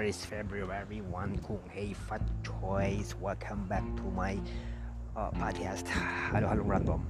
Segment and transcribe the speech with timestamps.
[0.00, 3.12] is February 1 kung hey fat choice.
[3.20, 4.40] Welcome back to my
[5.12, 5.84] uh, podcast.
[6.32, 7.04] Hello Halo Random.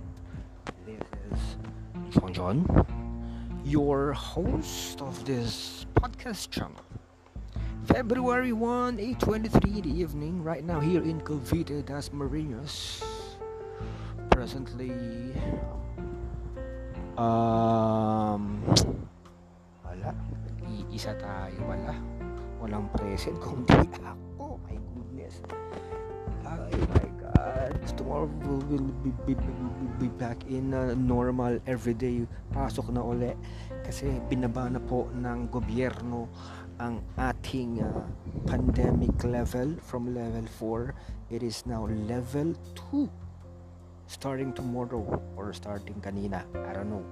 [0.83, 0.99] This
[1.31, 2.59] is John John
[3.63, 6.83] your host of this podcast channel.
[7.87, 10.43] February 1 8.23 in the evening.
[10.43, 13.07] Right now here in Cavite Das Marinas.
[14.35, 14.91] Presently
[17.15, 18.10] um wala
[21.01, 21.57] iisa tayo.
[21.65, 21.97] Wala.
[22.61, 23.41] Walang present.
[23.45, 23.73] Kundi
[24.05, 24.61] ako.
[24.69, 25.41] My goodness.
[26.45, 27.73] Oh my god.
[27.97, 28.29] Tomorrow
[28.69, 29.57] we'll be, be, be,
[29.97, 32.29] be back in uh, normal everyday.
[32.53, 33.33] Pasok na uli.
[33.81, 36.29] Kasi binaba na po ng gobyerno
[36.77, 38.05] ang ating uh,
[38.45, 40.97] pandemic level from level 4
[41.29, 42.57] it is now level
[42.93, 43.05] 2
[44.09, 45.01] starting tomorrow
[45.37, 46.41] or starting kanina.
[46.57, 47.05] I don't know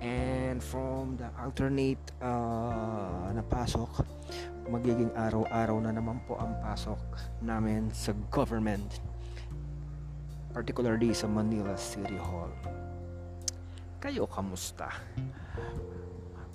[0.00, 4.06] and from the alternate uh, na pasok
[4.68, 7.00] magiging araw-araw na naman po ang pasok
[7.40, 9.00] namin sa government
[10.52, 12.50] particularly sa Manila City Hall.
[14.02, 14.90] Kayo kamusta?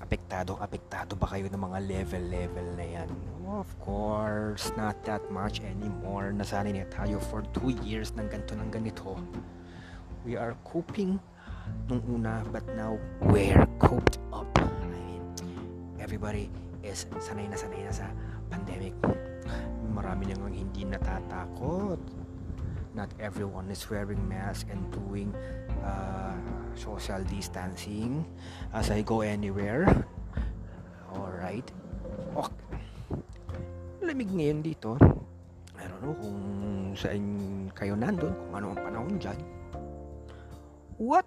[0.03, 3.09] Apektado apektado ba kayo ng mga level level na yan?
[3.47, 6.31] Of course not that much anymore.
[6.35, 9.15] Nasanay na tayo for 2 years ng ganito ng ganito.
[10.23, 11.19] We are coping
[11.87, 12.95] nung una but now
[13.27, 14.47] we're coped up.
[14.57, 15.23] I mean
[15.99, 16.47] everybody
[16.83, 18.07] is sanay na sanay na sa
[18.47, 18.95] pandemic.
[19.93, 21.99] Marami nang hindi natatakot.
[22.93, 25.33] Not everyone is wearing mask and doing
[25.81, 26.37] uh,
[26.77, 28.21] social distancing
[28.69, 29.89] as I go anywhere.
[31.09, 31.65] Alright.
[32.37, 32.63] Okay
[34.03, 34.99] lamig ngayon dito.
[35.79, 36.39] I don't know kung
[36.93, 37.23] saan
[37.73, 39.39] kayo nandun kung ano ang panahon dyan.
[40.99, 41.25] What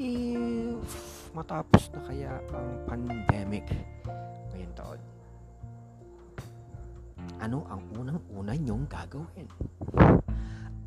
[0.00, 0.88] if
[1.36, 3.68] matapos na kaya ang pandemic
[4.52, 5.00] ngayong taon?
[7.36, 9.48] Ano ang unang-una nyong gagawin?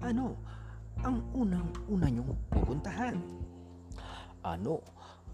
[0.02, 0.34] Ano
[1.06, 3.16] ang unang-una nyong pupuntahan?
[4.42, 4.82] Ano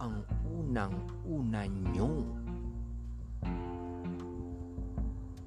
[0.02, 2.18] ang unang-una nyong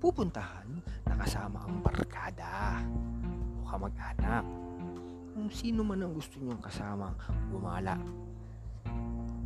[0.00, 0.68] pupuntahan
[1.08, 2.80] na kasama ang barkada
[3.56, 4.63] o kamag-anak
[5.44, 7.12] kung sino man ang gusto nyong kasama
[7.52, 8.00] gumala.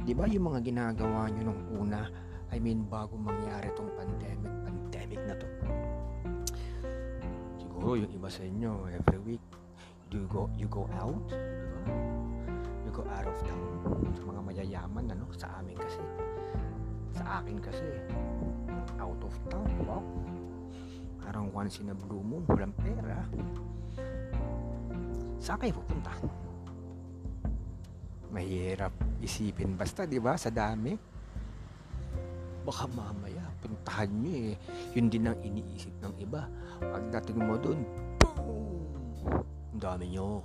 [0.06, 2.06] Di ba yung mga ginagawa nyo nung una,
[2.54, 5.48] I mean bago mangyari tong pandemic, pandemic na to.
[7.58, 9.44] Siguro yung iba sa inyo, every week,
[10.06, 11.18] do you go, you go out?
[12.86, 13.66] You go out of town.
[14.14, 15.26] Sa mga mayayaman, ano?
[15.34, 15.98] Sa amin kasi.
[17.18, 18.06] Sa akin kasi,
[19.02, 20.06] out of town, wow.
[21.26, 23.26] Parang once in a blue moon, walang pera
[25.48, 26.12] saan kayo pupunta?
[28.28, 28.92] Mahirap
[29.24, 30.36] isipin basta, di ba?
[30.36, 30.92] Sa dami.
[32.68, 34.54] Baka mamaya, puntahan nyo eh.
[34.92, 36.44] Yun din ang iniisip ng iba.
[36.84, 37.80] Pagdating mo dun,
[38.20, 38.92] boom!
[39.72, 40.44] Ang dami nyo.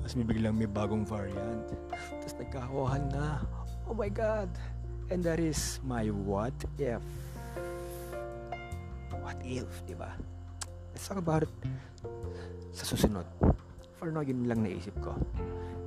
[0.00, 1.68] Tapos may biglang may bagong variant.
[1.92, 3.44] Tapos nagkakawahan na.
[3.84, 4.48] Oh my God!
[5.12, 7.04] And that is my what if.
[9.20, 10.16] What if, di ba?
[10.96, 11.44] Let's talk about
[12.76, 13.24] sa susunod.
[13.96, 15.16] For now, yun lang naisip ko.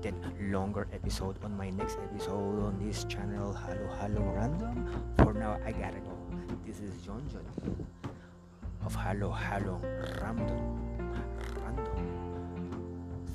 [0.01, 0.17] Then,
[0.49, 4.89] longer episode on my next episode on this channel, Halo Halo Random.
[5.21, 6.17] For now, I gotta go.
[6.65, 7.45] This is John John
[8.81, 9.77] of Halo Halo
[10.17, 10.65] Random.
[11.61, 12.01] Random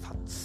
[0.03, 0.44] Thoughts.